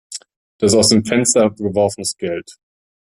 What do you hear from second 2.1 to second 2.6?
Geld.